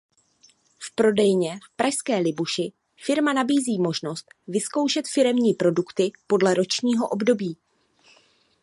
V 0.79 0.95
prodejně 0.95 1.59
v 1.71 1.75
pražské 1.75 2.17
Libuši 2.17 2.71
firma 3.05 3.33
nabízí 3.33 3.79
možnost 3.81 4.25
vyzkoušet 4.47 5.07
firemní 5.07 5.53
produkty 5.53 6.11
podle 6.27 6.53
ročního 6.53 7.07
období. 7.09 7.57